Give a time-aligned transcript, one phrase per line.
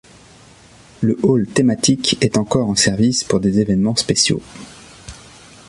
[1.01, 4.41] Le hall thématique est encore en service pour des événements spéciaux.